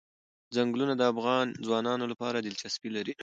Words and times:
ځنګلونه 0.55 0.93
د 0.97 1.01
افغان 1.13 1.47
ځوانانو 1.65 2.05
لپاره 2.11 2.37
دلچسپي 2.39 2.89
لري. 2.97 3.13